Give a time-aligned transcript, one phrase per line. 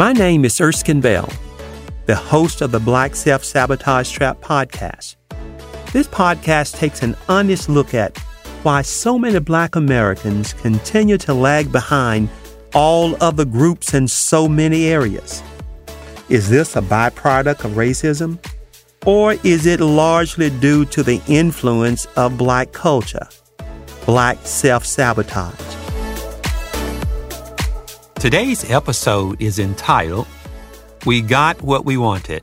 [0.00, 1.28] My name is Erskine Bell,
[2.06, 5.16] the host of the Black Self Sabotage Trap podcast.
[5.92, 8.16] This podcast takes an honest look at
[8.62, 12.30] why so many black Americans continue to lag behind
[12.72, 15.42] all other groups in so many areas.
[16.30, 18.38] Is this a byproduct of racism?
[19.04, 23.28] Or is it largely due to the influence of black culture,
[24.06, 25.69] black self sabotage?
[28.20, 30.26] Today's episode is entitled,
[31.06, 32.42] We Got What We Wanted.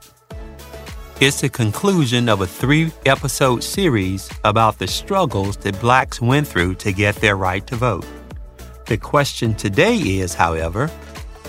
[1.21, 6.73] It's the conclusion of a three episode series about the struggles that blacks went through
[6.81, 8.07] to get their right to vote.
[8.87, 10.89] The question today is, however,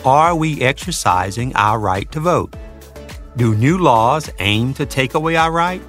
[0.05, 2.55] are we exercising our right to vote?
[3.39, 5.81] Do new laws aim to take away our right?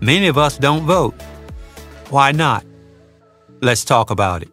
[0.00, 1.20] Many of us don't vote.
[2.08, 2.64] Why not?
[3.60, 4.48] Let's talk about it.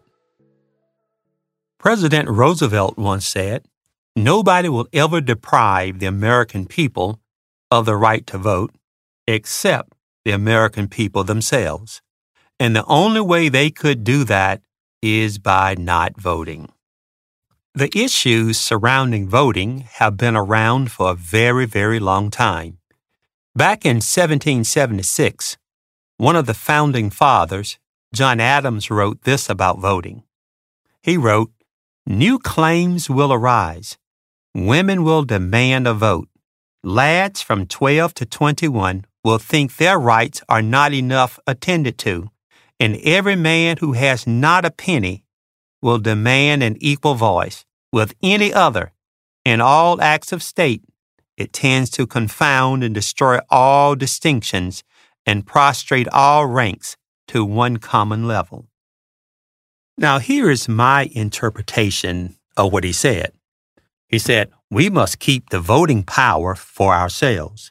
[1.80, 3.64] President Roosevelt once said,
[4.14, 7.20] Nobody will ever deprive the American people
[7.70, 8.74] of the right to vote
[9.26, 9.94] except
[10.26, 12.02] the American people themselves.
[12.58, 14.60] And the only way they could do that
[15.00, 16.68] is by not voting.
[17.74, 22.76] The issues surrounding voting have been around for a very, very long time.
[23.56, 25.56] Back in 1776,
[26.18, 27.78] one of the founding fathers,
[28.12, 30.24] John Adams, wrote this about voting.
[31.02, 31.50] He wrote,
[32.10, 33.96] New claims will arise.
[34.52, 36.28] Women will demand a vote.
[36.82, 42.28] Lads from 12 to 21 will think their rights are not enough attended to,
[42.80, 45.22] and every man who has not a penny
[45.80, 48.92] will demand an equal voice with any other
[49.44, 50.82] in all acts of state.
[51.36, 54.82] It tends to confound and destroy all distinctions
[55.24, 56.96] and prostrate all ranks
[57.28, 58.66] to one common level.
[60.00, 63.32] Now, here is my interpretation of what he said.
[64.08, 67.70] He said, We must keep the voting power for ourselves.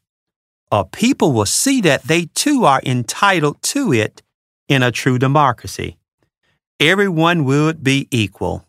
[0.72, 4.22] Or people will see that they too are entitled to it
[4.68, 5.98] in a true democracy.
[6.80, 8.68] Everyone would be equal.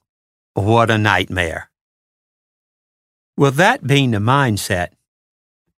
[0.54, 1.70] What a nightmare.
[3.36, 4.88] With that being the mindset,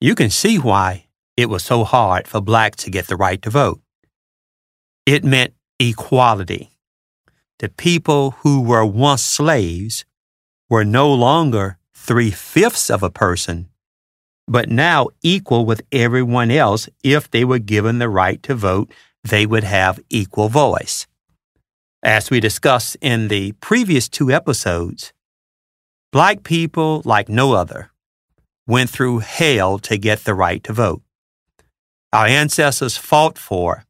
[0.00, 1.06] you can see why
[1.36, 3.80] it was so hard for blacks to get the right to vote.
[5.04, 6.71] It meant equality.
[7.62, 10.04] The people who were once slaves
[10.68, 13.68] were no longer three fifths of a person,
[14.48, 18.92] but now equal with everyone else if they were given the right to vote,
[19.22, 21.06] they would have equal voice.
[22.02, 25.12] As we discussed in the previous two episodes,
[26.10, 27.92] black people, like no other,
[28.66, 31.02] went through hell to get the right to vote.
[32.12, 33.84] Our ancestors fought for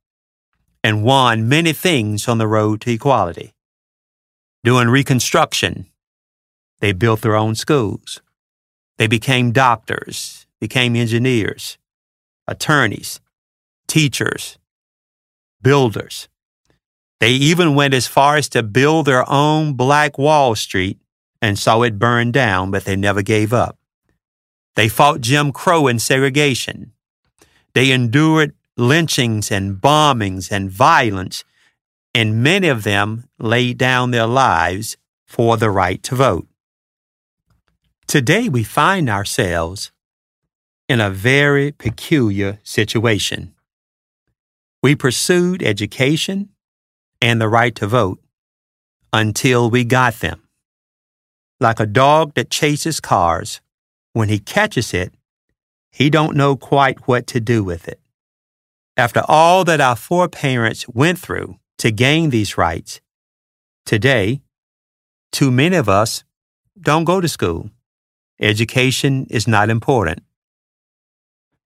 [0.85, 3.55] and won many things on the road to equality.
[4.65, 5.87] During Reconstruction,
[6.81, 8.21] they built their own schools.
[8.97, 11.79] They became doctors, became engineers,
[12.47, 13.21] attorneys,
[13.89, 14.59] teachers,
[15.61, 16.29] builders.
[17.19, 21.01] They even went as far as to build their own Black Wall Street
[21.41, 23.79] and saw it burn down, but they never gave up.
[24.77, 26.93] They fought Jim Crow and segregation.
[27.75, 31.45] They endured lynchings and bombings and violence,
[32.15, 34.97] and many of them laid down their lives
[35.27, 36.47] for the right to vote.
[38.07, 39.91] Today, we find ourselves
[40.89, 43.55] in a very peculiar situation.
[44.83, 46.51] We pursued education
[47.23, 48.21] and the right to vote
[49.13, 50.43] until we got them.
[51.61, 53.61] Like a dog that chases cars,
[54.13, 55.15] when he catches it,
[55.91, 58.01] he don't know quite what to do with it.
[58.97, 63.01] After all that our foreparents went through to gain these rights,
[63.85, 64.41] today,
[65.33, 66.23] too many of us
[66.81, 67.71] don't go to school.
[68.39, 70.23] Education is not important.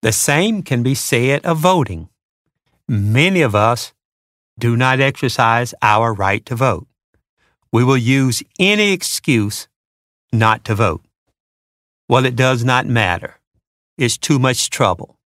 [0.00, 2.08] The same can be said of voting.
[2.88, 3.92] Many of us
[4.58, 6.86] do not exercise our right to vote.
[7.70, 9.68] We will use any excuse
[10.32, 11.04] not to vote.
[12.08, 13.34] Well, it does not matter.
[13.98, 15.18] It's too much trouble.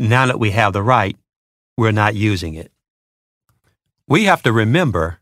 [0.00, 1.16] Now that we have the right,
[1.78, 2.73] we're not using it.
[4.06, 5.20] We have to remember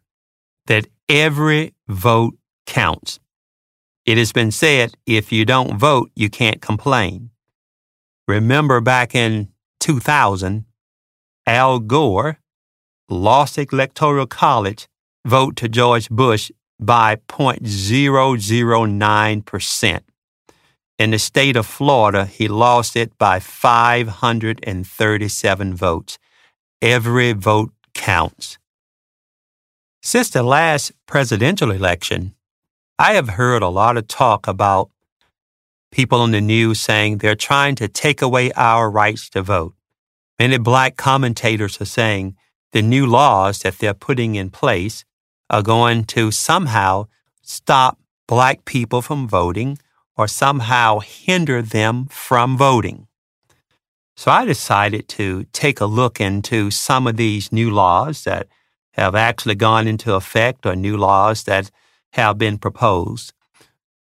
[0.66, 2.34] that every vote
[2.66, 3.20] counts.
[4.04, 7.30] It has been said if you don't vote, you can't complain.
[8.26, 9.50] Remember back in
[9.80, 10.64] 2000,
[11.46, 12.40] Al Gore
[13.08, 14.88] lost electoral college
[15.24, 16.50] vote to George Bush
[16.80, 20.00] by 0.009%.
[20.98, 26.18] In the state of Florida, he lost it by 537 votes.
[26.80, 28.58] Every vote counts.
[30.04, 32.34] Since the last presidential election,
[32.98, 34.90] I have heard a lot of talk about
[35.92, 39.74] people on the news saying they're trying to take away our rights to vote.
[40.40, 42.34] Many black commentators are saying
[42.72, 45.04] the new laws that they're putting in place
[45.48, 47.06] are going to somehow
[47.42, 47.96] stop
[48.26, 49.78] black people from voting
[50.16, 53.06] or somehow hinder them from voting.
[54.16, 58.48] So I decided to take a look into some of these new laws that
[58.92, 61.70] have actually gone into effect or new laws that
[62.12, 63.32] have been proposed.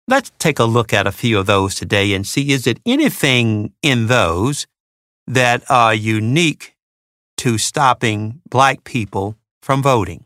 [0.08, 3.74] Let's take a look at a few of those today and see is it anything
[3.82, 4.66] in those
[5.28, 6.76] that are unique
[7.38, 10.24] to stopping black people from voting.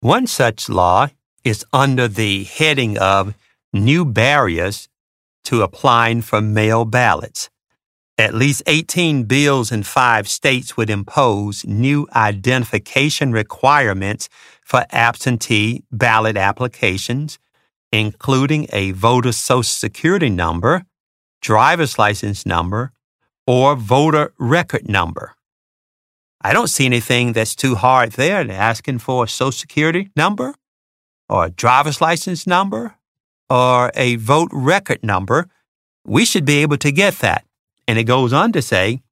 [0.00, 1.08] One such law
[1.44, 3.34] is under the heading of
[3.72, 4.88] New Barriers
[5.44, 7.50] to Applying for Mail Ballots.
[8.18, 14.28] At least 18 bills in five states would impose new identification requirements
[14.62, 17.38] for absentee ballot applications,
[17.90, 20.84] including a voter social security number,
[21.40, 22.92] driver's license number,
[23.46, 25.34] or voter record number.
[26.42, 28.44] I don't see anything that's too hard there.
[28.44, 30.54] They're asking for a social security number
[31.28, 32.96] or a driver's license number
[33.48, 35.48] or a vote record number.
[36.04, 37.44] We should be able to get that.
[37.86, 39.02] And it goes on to say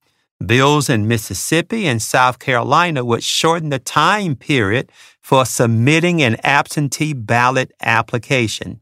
[0.45, 4.91] bills in Mississippi and South Carolina would shorten the time period
[5.21, 8.81] for submitting an absentee ballot application.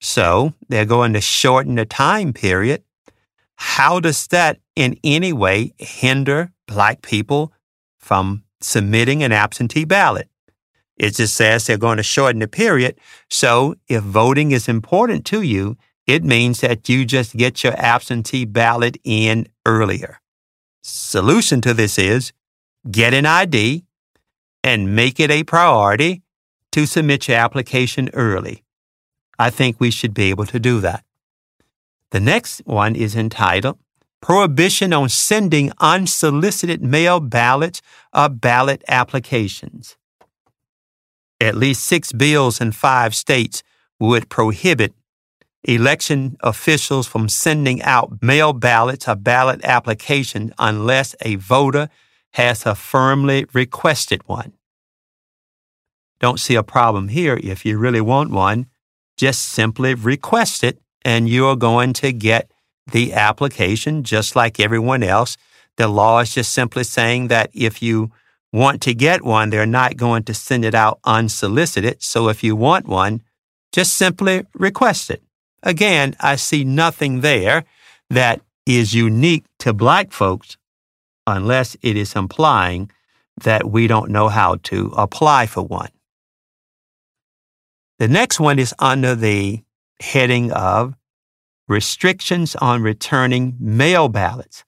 [0.00, 2.82] So they're going to shorten the time period.
[3.56, 7.52] How does that in any way hinder black people
[7.98, 10.28] from submitting an absentee ballot?
[10.96, 12.98] It just says they're going to shorten the period.
[13.28, 18.44] So if voting is important to you, it means that you just get your absentee
[18.44, 20.20] ballot in earlier.
[20.82, 22.32] Solution to this is
[22.90, 23.84] get an ID
[24.62, 26.22] and make it a priority
[26.72, 28.62] to submit your application early.
[29.38, 31.04] I think we should be able to do that.
[32.10, 33.78] The next one is entitled
[34.22, 37.82] Prohibition on Sending Unsolicited Mail Ballots
[38.12, 39.96] or Ballot Applications.
[41.40, 43.62] At least six bills in five states
[44.00, 44.94] would prohibit
[45.66, 51.88] election officials from sending out mail ballots or ballot applications unless a voter
[52.32, 54.52] has affirmly requested one.
[56.20, 57.38] Don't see a problem here.
[57.42, 58.66] If you really want one,
[59.16, 62.50] just simply request it and you're going to get
[62.90, 65.36] the application just like everyone else.
[65.76, 68.12] The law is just simply saying that if you
[68.52, 72.02] want to get one, they're not going to send it out unsolicited.
[72.02, 73.22] So if you want one,
[73.72, 75.22] just simply request it.
[75.66, 77.64] Again, I see nothing there
[78.08, 80.56] that is unique to black folks
[81.26, 82.88] unless it is implying
[83.42, 85.90] that we don't know how to apply for one.
[87.98, 89.64] The next one is under the
[90.00, 90.94] heading of
[91.66, 94.64] restrictions on returning mail ballots.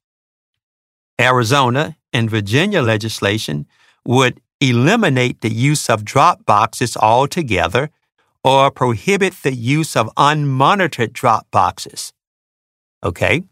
[1.21, 3.69] Arizona and Virginia legislation
[4.05, 7.91] would eliminate the use of drop boxes altogether
[8.45, 12.13] or prohibit the use of unmonitored drop boxes.
[13.03, 13.43] Okay?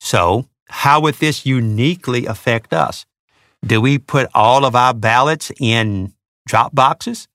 [0.00, 3.06] So, how would this uniquely affect us?
[3.64, 6.12] Do we put all of our ballots in
[6.46, 7.28] drop boxes?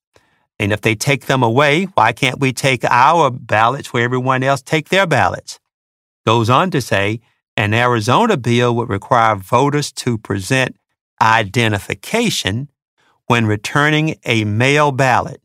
[0.60, 4.62] And if they take them away, why can't we take our ballots where everyone else
[4.62, 5.60] take their ballots?
[6.26, 7.22] Goes on to say,
[7.56, 10.76] an Arizona bill would require voters to present
[11.22, 12.70] identification
[13.28, 15.42] when returning a mail ballot.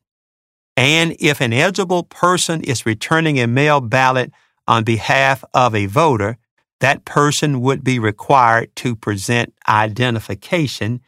[0.82, 4.32] And if an eligible person is returning a mail ballot
[4.66, 6.38] on behalf of a voter,
[6.80, 11.00] that person would be required to present identification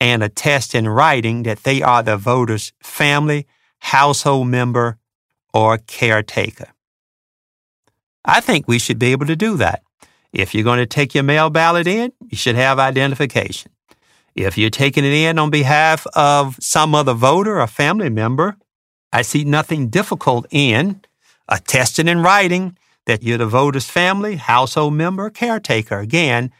[0.00, 3.46] and attest in writing that they are the voter's family,
[3.78, 4.98] household member,
[5.54, 6.66] or caretaker.
[8.24, 9.84] I think we should be able to do that.
[10.32, 13.70] If you're going to take your mail ballot in, you should have identification.
[14.34, 18.56] If you're taking it in on behalf of some other voter or family member,
[19.12, 21.02] I see nothing difficult in
[21.48, 22.76] attesting in writing
[23.06, 25.98] that you're the voter's family, household member, caretaker.
[25.98, 26.52] Again,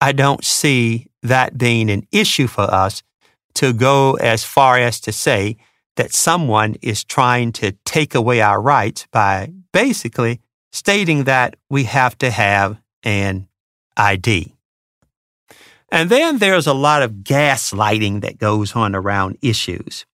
[0.00, 3.02] I don't see that being an issue for us
[3.54, 5.56] to go as far as to say
[5.96, 12.16] that someone is trying to take away our rights by basically stating that we have
[12.18, 13.48] to have an
[13.96, 14.54] ID.
[15.90, 20.06] And then there's a lot of gaslighting that goes on around issues.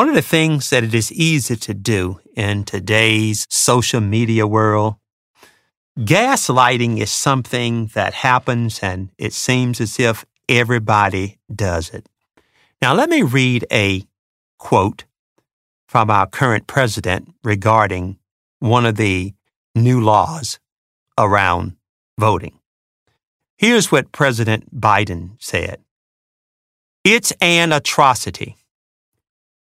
[0.00, 4.94] One of the things that it is easy to do in today's social media world,
[5.98, 12.08] gaslighting is something that happens and it seems as if everybody does it.
[12.80, 14.04] Now, let me read a
[14.56, 15.04] quote
[15.86, 18.18] from our current president regarding
[18.58, 19.34] one of the
[19.74, 20.58] new laws
[21.18, 21.76] around
[22.18, 22.58] voting.
[23.58, 25.76] Here's what President Biden said
[27.04, 28.56] It's an atrocity.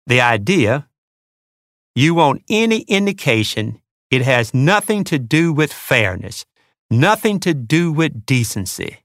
[0.07, 0.89] The idea
[1.95, 6.45] you want any indication it has nothing to do with fairness,
[6.91, 8.99] nothing to do with decency.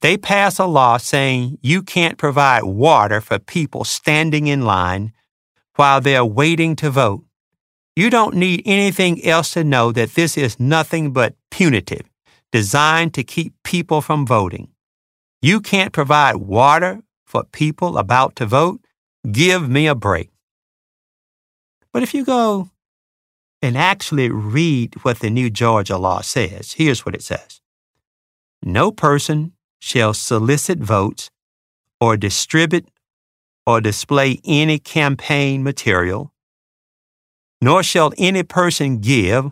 [0.00, 5.12] They pass a law saying you can't provide water for people standing in line
[5.74, 7.24] while they're waiting to vote.
[7.96, 12.08] You don't need anything else to know that this is nothing but punitive,
[12.52, 14.68] designed to keep people from voting.
[15.42, 18.85] You can't provide water for people about to vote?
[19.30, 20.30] Give me a break.
[21.92, 22.70] But if you go
[23.62, 27.60] and actually read what the new Georgia law says, here's what it says
[28.62, 31.30] No person shall solicit votes
[32.00, 32.86] or distribute
[33.66, 36.32] or display any campaign material,
[37.60, 39.50] nor shall any person give,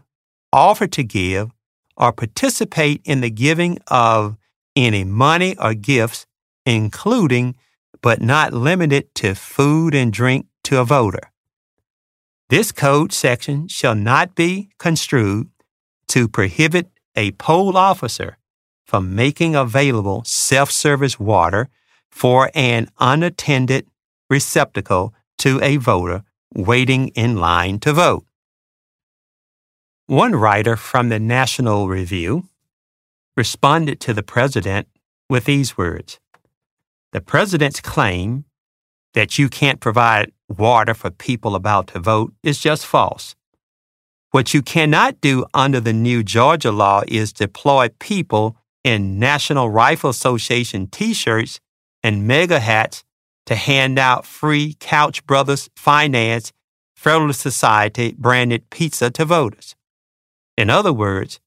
[0.52, 1.50] offer to give,
[1.97, 4.37] or participate in the giving of
[4.76, 6.26] any money or gifts,
[6.64, 7.57] including
[8.04, 11.32] but not limited to food and drink to a voter.
[12.50, 15.49] This code section shall not be construed
[16.08, 18.37] to prohibit a poll officer
[18.84, 21.70] from making available self service water
[22.11, 23.87] for an unattended
[24.28, 28.26] receptacle to a voter waiting in line to vote.
[30.08, 32.50] One writer from the National Review
[33.34, 34.88] responded to the president
[35.30, 36.20] with these words
[37.14, 38.44] The president's claim
[39.12, 43.37] that you can't provide water for people about to vote is just false.
[44.33, 50.11] What you cannot do under the new Georgia law is deploy people in National Rifle
[50.11, 51.61] Association t shirts
[52.02, 53.04] and MAGA hats
[53.47, 56.52] to hand out free Koch Brothers Finance
[56.97, 59.76] Federalist Society branded pizza to voters.
[60.56, 61.38] In other words,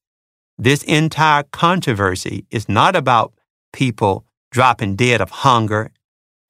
[0.56, 3.34] this entire controversy is not about
[3.74, 5.90] people dropping dead of hunger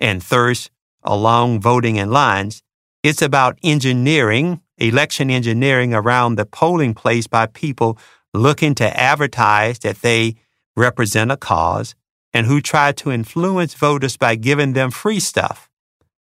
[0.01, 0.71] and thirst
[1.03, 2.63] along voting in lines.
[3.03, 7.99] It's about engineering, election engineering around the polling place by people
[8.35, 10.37] looking to advertise that they
[10.77, 11.95] represent a cause
[12.33, 15.69] and who try to influence voters by giving them free stuff.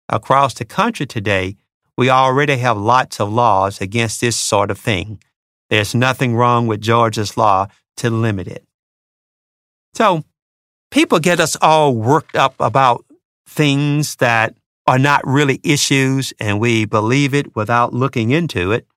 [0.07, 1.57] Across the country today,
[1.97, 5.21] we already have lots of laws against this sort of thing.
[5.69, 8.65] There's nothing wrong with Georgia's law to limit it.
[9.93, 10.23] So,
[10.91, 13.05] people get us all worked up about
[13.46, 14.55] things that
[14.88, 18.88] are not really issues and we believe it without looking into it.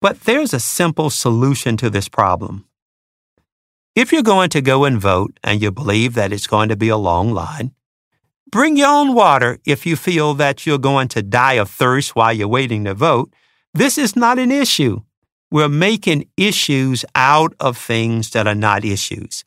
[0.00, 2.66] But there's a simple solution to this problem.
[3.94, 6.88] If you're going to go and vote and you believe that it's going to be
[6.88, 7.72] a long line,
[8.50, 12.32] bring your own water if you feel that you're going to die of thirst while
[12.32, 13.32] you're waiting to vote.
[13.74, 15.00] This is not an issue.
[15.50, 19.44] We're making issues out of things that are not issues.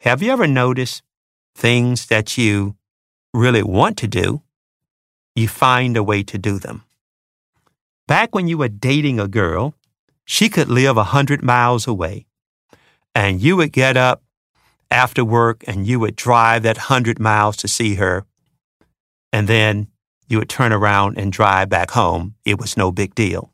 [0.00, 1.02] Have you ever noticed
[1.54, 2.76] things that you
[3.36, 4.42] really want to do,
[5.34, 6.82] you find a way to do them.
[8.08, 9.74] Back when you were dating a girl,
[10.24, 12.26] she could live a hundred miles away,
[13.14, 14.22] and you would get up
[14.90, 18.24] after work and you would drive that hundred miles to see her,
[19.32, 19.88] and then
[20.28, 22.34] you would turn around and drive back home.
[22.44, 23.52] It was no big deal.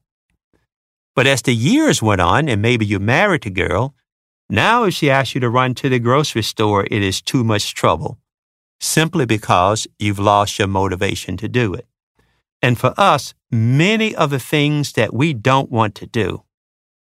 [1.15, 3.95] But as the years went on, and maybe you married a girl,
[4.53, 7.75] now if she asks you to run to the grocery store, it is too much
[7.75, 8.19] trouble
[8.83, 11.87] simply because you've lost your motivation to do it.
[12.61, 16.43] And for us, many of the things that we don't want to do,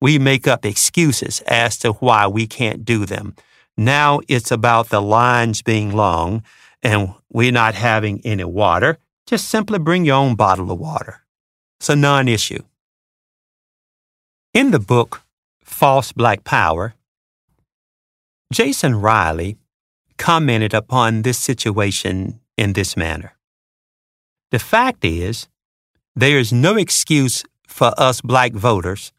[0.01, 3.35] we make up excuses as to why we can't do them.
[3.77, 6.43] Now it's about the lines being long
[6.83, 8.99] and we're not having any water.
[9.27, 11.23] Just simply bring your own bottle of water.
[11.81, 12.63] It's a non issue.
[14.55, 15.23] In the book,
[15.63, 16.95] False Black Power,
[18.51, 19.59] Jason Riley
[20.17, 23.37] commented upon this situation in this manner.
[24.51, 25.49] The fact is,
[26.17, 29.13] there is no excuse for us black voters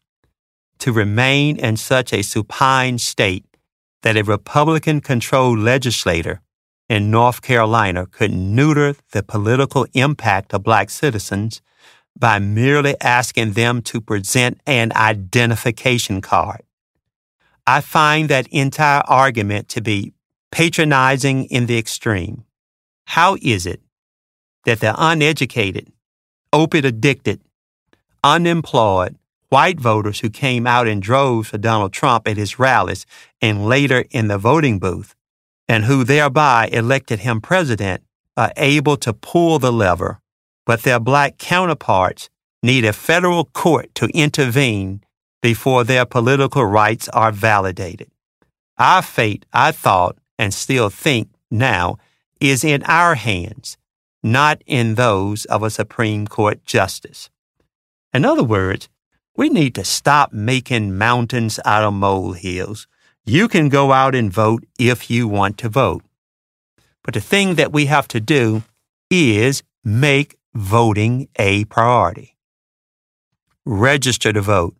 [0.80, 3.44] to remain in such a supine state
[4.02, 6.40] that a Republican controlled legislator
[6.88, 11.62] in North Carolina could neuter the political impact of black citizens
[12.18, 16.62] by merely asking them to present an identification card.
[17.70, 20.12] I find that entire argument to be
[20.50, 22.42] patronizing in the extreme.
[23.06, 23.80] How is it
[24.64, 25.92] that the uneducated,
[26.52, 27.40] opiate addicted,
[28.24, 29.14] unemployed,
[29.50, 33.06] white voters who came out in droves for Donald Trump at his rallies
[33.40, 35.14] and later in the voting booth,
[35.68, 38.02] and who thereby elected him president,
[38.36, 40.20] are able to pull the lever,
[40.66, 42.30] but their black counterparts
[42.64, 45.04] need a federal court to intervene
[45.42, 48.10] before their political rights are validated.
[48.78, 51.98] Our fate, I thought, and still think now,
[52.40, 53.76] is in our hands,
[54.22, 57.30] not in those of a Supreme Court justice.
[58.12, 58.88] In other words,
[59.36, 62.86] we need to stop making mountains out of molehills.
[63.24, 66.02] You can go out and vote if you want to vote.
[67.02, 68.62] But the thing that we have to do
[69.10, 72.36] is make voting a priority.
[73.64, 74.74] Register to vote.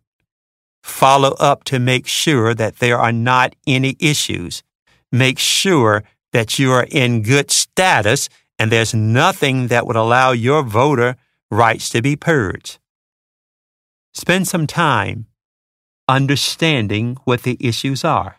[0.83, 4.63] Follow up to make sure that there are not any issues.
[5.11, 10.63] Make sure that you are in good status and there's nothing that would allow your
[10.63, 11.15] voter
[11.49, 12.79] rights to be purged.
[14.13, 15.27] Spend some time
[16.07, 18.37] understanding what the issues are,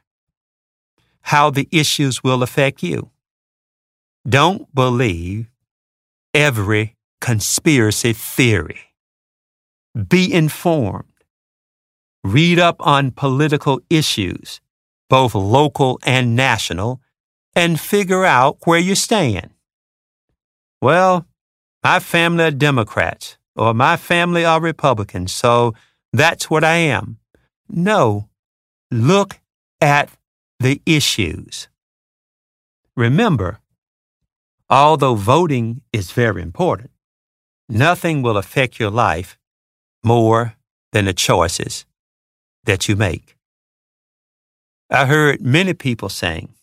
[1.23, 3.11] how the issues will affect you.
[4.29, 5.51] Don't believe
[6.35, 8.81] every conspiracy theory.
[10.09, 11.12] Be informed.
[12.25, 14.61] Read up on political issues,
[15.09, 17.01] both local and national,
[17.55, 19.51] and figure out where you stand.
[20.81, 21.27] Well,
[21.83, 25.75] my family are Democrats, or my family are Republicans, so
[26.13, 27.19] that's what I am.
[27.69, 28.29] No,
[28.91, 29.41] look
[29.81, 30.11] at
[30.61, 31.69] the issues.
[32.97, 33.59] Remember,
[34.71, 36.91] although voting is very important,
[37.69, 39.37] nothing will affect your life
[40.05, 40.55] more
[40.93, 41.85] than the choices
[42.65, 43.37] that you make.
[44.91, 46.55] I heard many people saying,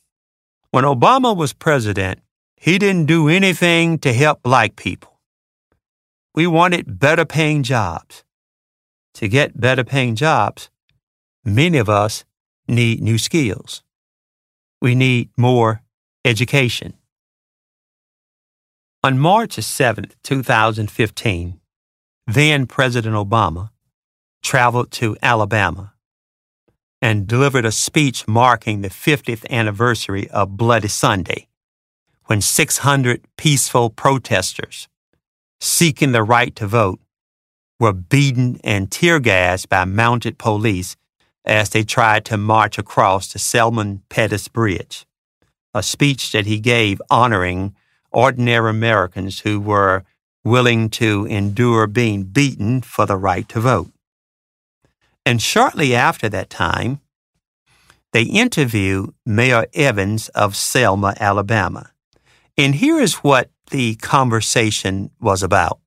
[0.71, 2.19] when Obama was president,
[2.55, 5.19] he didn't do anything to help black people.
[6.35, 8.23] We wanted better paying jobs.
[9.15, 10.69] To get better paying jobs,
[11.43, 12.23] many of us
[12.67, 13.81] need new skills.
[14.81, 15.81] We need more
[16.23, 16.93] education.
[19.03, 21.59] On March 7, 2015,
[22.27, 23.71] then President Obama
[24.41, 25.93] traveled to Alabama
[27.01, 31.47] and delivered a speech marking the 50th anniversary of Bloody Sunday,
[32.25, 34.87] when 600 peaceful protesters
[35.59, 36.99] seeking the right to vote
[37.79, 40.95] were beaten and tear gassed by mounted police
[41.45, 45.05] as they tried to march across the Edmund Pettus Bridge,
[45.73, 47.73] a speech that he gave honoring
[48.11, 50.03] ordinary Americans who were
[50.43, 53.91] willing to endure being beaten for the right to vote.
[55.29, 57.01] And shortly after that time,
[58.13, 61.91] they interview Mayor Evans of Selma, Alabama.
[62.57, 65.81] And here is what the conversation was about.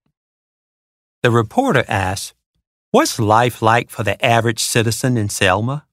[1.25, 2.35] The reporter asked,
[2.93, 5.87] What's life like for the average citizen in Selma?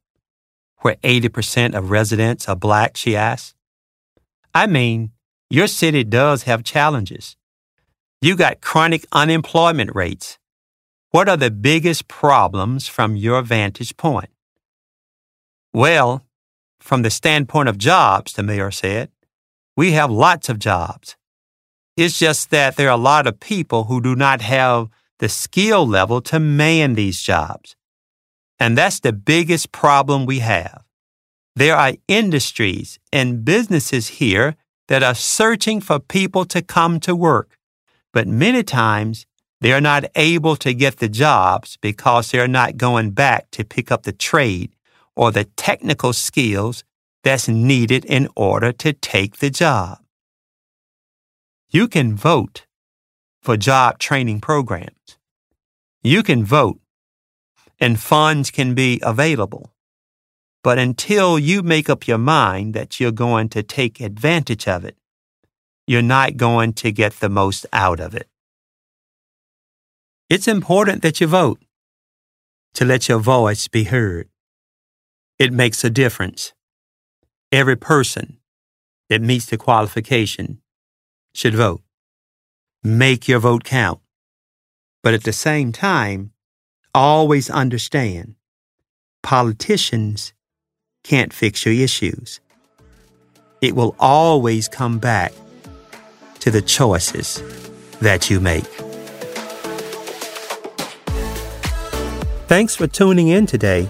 [0.82, 3.56] Where 80% of residents are black, she asked.
[4.54, 5.10] I mean,
[5.50, 7.36] your city does have challenges.
[8.22, 10.39] You got chronic unemployment rates.
[11.12, 14.30] What are the biggest problems from your vantage point?
[15.74, 16.24] Well,
[16.80, 19.10] from the standpoint of jobs, the mayor said,
[19.76, 21.16] we have lots of jobs.
[21.98, 25.86] It's just that there are a lot of people who do not have the skill
[25.88, 27.76] level to man these jobs.
[28.60, 30.84] And that's the biggest problem we have.
[31.56, 34.56] There are industries and businesses here
[34.88, 37.58] that are searching for people to come to work,
[38.14, 39.26] but many times
[39.62, 43.66] they are not able to get the jobs because they are not going back to
[43.66, 44.72] pick up the trade
[45.16, 46.84] or the technical skills
[47.24, 50.00] that's needed in order to take the job.
[51.70, 52.66] You can vote
[53.42, 55.18] for job training programs.
[56.02, 56.80] You can vote
[57.80, 59.74] and funds can be available.
[60.64, 64.98] But until you make up your mind that you're going to take advantage of it,
[65.88, 68.28] you're not going to get the most out of it.
[70.30, 71.60] It's important that you vote
[72.76, 74.30] to let your voice be heard.
[75.40, 76.54] It makes a difference.
[77.52, 78.38] Every person
[79.10, 80.62] that meets the qualification
[81.34, 81.82] should vote.
[82.84, 84.02] Make your vote count.
[85.02, 86.32] But at the same time,
[86.94, 88.36] always understand
[89.24, 90.34] politicians
[91.04, 92.40] can't fix your issues.
[93.62, 95.34] It will always come back
[96.42, 97.42] to the choices
[98.00, 98.89] that you make.
[102.50, 103.88] Thanks for tuning in today.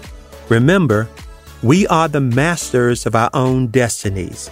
[0.50, 1.08] Remember,
[1.62, 4.50] we are the masters of our own destinies.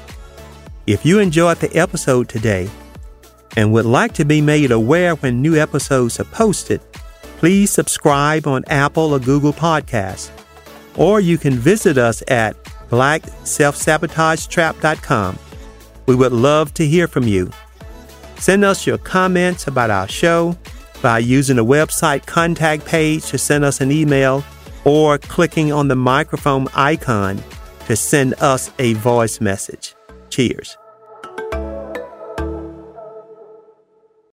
[0.86, 2.70] If you enjoyed the episode today
[3.54, 6.80] and would like to be made aware when new episodes are posted,
[7.36, 10.30] please subscribe on Apple or Google Podcasts
[10.96, 12.56] or you can visit us at
[12.88, 15.38] blackselfsabotagetrap.com.
[16.06, 17.50] We would love to hear from you.
[18.38, 20.56] Send us your comments about our show
[21.02, 24.44] by using the website contact page to send us an email
[24.84, 27.42] or clicking on the microphone icon
[27.86, 29.94] to send us a voice message.
[30.30, 30.76] Cheers.